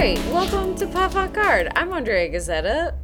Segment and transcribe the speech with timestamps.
[0.00, 1.70] welcome to Podvant Garde.
[1.76, 2.94] I'm Andrea Gazetta.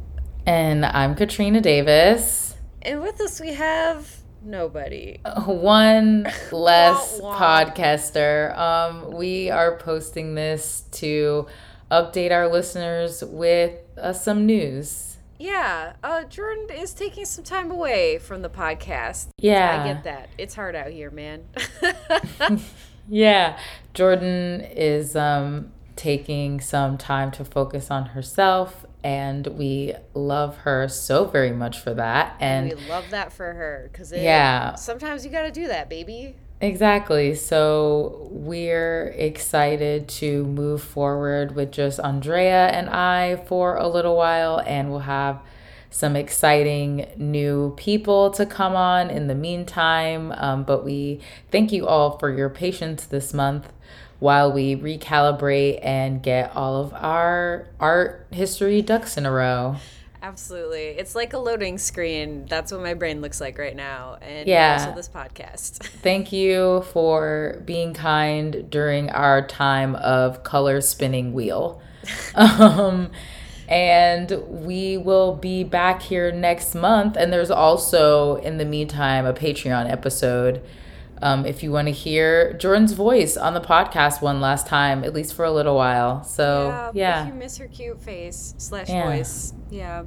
[0.47, 2.55] And I'm Katrina Davis.
[2.81, 5.19] And with us we have nobody.
[5.45, 8.57] One less podcaster.
[8.57, 11.45] Um, we are posting this to
[11.91, 15.17] update our listeners with uh, some news.
[15.37, 19.27] Yeah, uh, Jordan is taking some time away from the podcast.
[19.37, 19.83] Yeah.
[19.83, 20.29] I get that.
[20.39, 21.43] It's hard out here, man.
[23.07, 23.59] yeah.
[23.93, 31.25] Jordan is um, taking some time to focus on herself and we love her so
[31.25, 34.75] very much for that and we love that for her because yeah.
[34.75, 36.35] sometimes you got to do that baby.
[36.59, 37.35] Exactly.
[37.35, 44.59] So we're excited to move forward with just andrea and i for a little while
[44.65, 45.39] and we'll have
[45.89, 50.31] some exciting new people to come on in the meantime.
[50.37, 53.71] Um, but we thank you all for your patience this month
[54.19, 59.75] while we recalibrate and get all of our art history ducks in a row.
[60.21, 60.87] Absolutely.
[60.87, 62.45] It's like a loading screen.
[62.47, 64.17] That's what my brain looks like right now.
[64.21, 64.77] And yeah.
[64.79, 65.77] also this podcast.
[66.01, 71.81] Thank you for being kind during our time of color spinning wheel.
[72.35, 73.11] um,
[73.67, 77.15] and we will be back here next month.
[77.15, 80.63] And there's also, in the meantime, a Patreon episode
[81.21, 85.13] um, if you want to hear Jordan's voice on the podcast one last time, at
[85.13, 86.23] least for a little while.
[86.23, 87.21] So yeah, yeah.
[87.23, 89.03] if you miss her cute face slash yeah.
[89.05, 90.03] voice, yeah.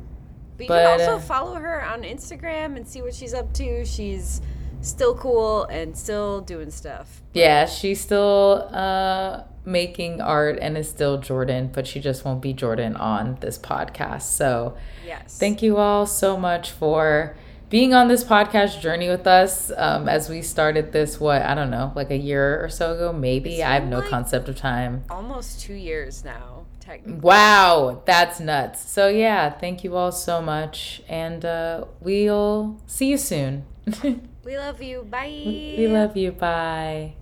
[0.57, 3.53] But, but you can also uh, follow her on Instagram and see what she's up
[3.55, 3.85] to.
[3.85, 4.41] She's
[4.83, 7.23] still cool and still doing stuff.
[7.33, 12.53] Yeah, she's still uh, making art and is still Jordan, but she just won't be
[12.53, 14.23] Jordan on this podcast.
[14.23, 17.37] So yes, thank you all so much for
[17.71, 21.71] being on this podcast journey with us um, as we started this what i don't
[21.71, 23.63] know like a year or so ago maybe?
[23.63, 25.05] I have no like concept of time.
[25.09, 27.21] almost two years now technically.
[27.21, 28.91] Wow that's nuts.
[28.91, 33.65] So yeah thank you all so much and uh, we'll see you soon.
[34.43, 35.03] We love you.
[35.03, 35.75] Bye.
[35.79, 36.33] We love you.
[36.33, 37.15] Bye